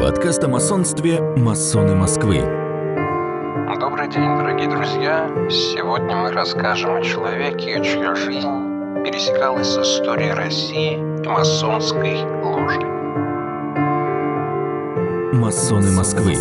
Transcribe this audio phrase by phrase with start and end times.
[0.00, 2.38] Подкаст о масонстве «Масоны Москвы».
[3.80, 5.28] Добрый день, дорогие друзья!
[5.50, 8.46] Сегодня мы расскажем о человеке, чья жизнь
[9.04, 12.78] пересекалась с историей России и масонской ложи.
[15.36, 16.34] Масоны Москвы.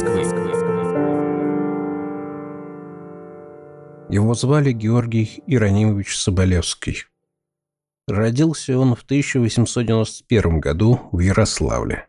[4.09, 7.05] Его звали Георгий Иронимович Соболевский.
[8.07, 12.07] Родился он в 1891 году в Ярославле.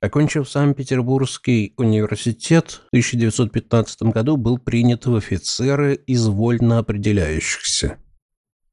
[0.00, 7.98] Окончив Санкт-Петербургский университет, в 1915 году был принят в офицеры из вольно определяющихся.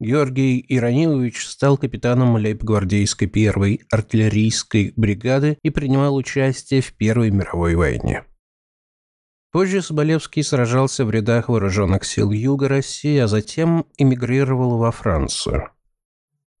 [0.00, 8.24] Георгий Иронимович стал капитаном лейб-гвардейской первой артиллерийской бригады и принимал участие в Первой мировой войне.
[9.52, 15.72] Позже Соболевский сражался в рядах вооруженных сил Юга России, а затем эмигрировал во Францию.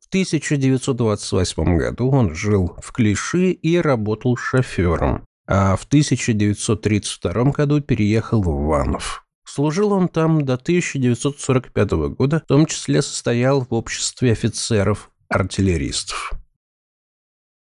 [0.08, 8.40] В 1928 году он жил в Клиши и работал шофером, а в 1932 году переехал
[8.40, 9.26] в Иванов.
[9.44, 16.32] Служил он там до 1945 года, в том числе состоял в обществе офицеров-артиллеристов.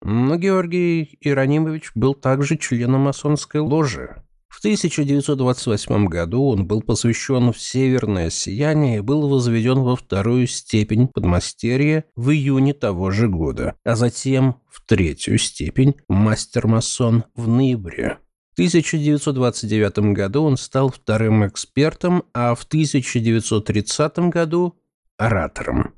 [0.03, 4.23] Но Георгий Иронимович был также членом масонской ложи,
[4.55, 11.08] в 1928 году он был посвящен в северное сияние и был возведен во вторую степень
[11.08, 18.19] подмастерья в июне того же года, а затем в третью степень мастер-масон в ноябре.
[18.50, 24.78] В 1929 году он стал вторым экспертом, а в 1930 году–
[25.18, 25.94] оратором.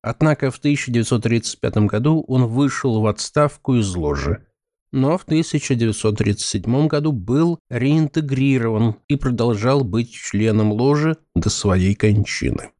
[0.00, 4.46] Однако в 1935 году он вышел в отставку из ложи,
[4.92, 12.70] но в 1937 году был реинтегрирован и продолжал быть членом ложи до своей кончины.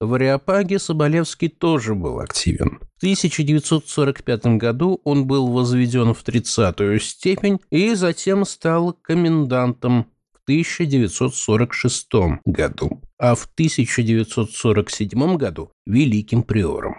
[0.00, 2.78] В Ариапаге Соболевский тоже был активен.
[2.96, 12.06] В 1945 году он был возведен в 30-ю степень и затем стал комендантом в 1946
[12.44, 16.94] году, а в 1947 году– великим приором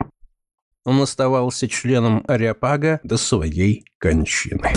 [0.86, 4.74] он оставался членом Ариапага до своей кончины.